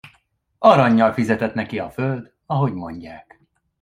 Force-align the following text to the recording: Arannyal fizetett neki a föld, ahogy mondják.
Arannyal 0.59 1.13
fizetett 1.13 1.53
neki 1.53 1.79
a 1.79 1.89
föld, 1.89 2.33
ahogy 2.45 2.73
mondják. 2.73 3.39